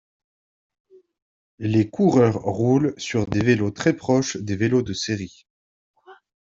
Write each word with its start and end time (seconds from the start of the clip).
Les 1.59 1.87
coureurs 1.91 2.39
roulent 2.41 2.95
sur 2.97 3.27
des 3.27 3.41
vélos 3.43 3.69
très 3.69 3.93
proches 3.95 4.35
des 4.37 4.55
vélos 4.55 4.81
de 4.81 4.93
série. 4.93 5.45